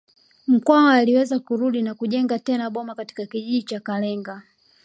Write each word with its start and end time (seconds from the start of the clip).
Mkwawa 0.47 0.93
aliweza 0.93 1.39
kurudi 1.39 1.81
na 1.81 1.93
kujenga 1.93 2.39
tena 2.39 2.69
boma 2.69 2.95
katika 2.95 3.25
kijiji 3.25 3.63
cha 3.63 3.79
Kalenga 3.79 4.43